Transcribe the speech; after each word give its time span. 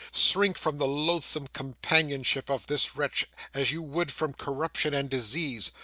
Shrink 0.13 0.57
from 0.57 0.79
the 0.79 0.87
loathsome 0.87 1.45
companionship 1.49 2.49
of 2.49 2.65
this 2.65 2.95
wretch 2.95 3.27
as 3.53 3.69
you 3.71 3.83
would 3.83 4.11
from 4.11 4.33
corruption 4.33 4.95
and 4.95 5.07
disease. 5.11 5.71